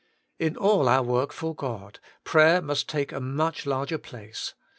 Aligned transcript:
2. 0.39 0.47
In 0.47 0.57
all 0.57 0.89
our 0.89 1.03
work 1.03 1.31
for 1.31 1.53
God, 1.53 1.99
prayer 2.23 2.59
must 2.59 2.89
take 2.89 3.11
a 3.11 3.19
much 3.21 3.67
larger 3.67 3.99
place. 3.99 4.55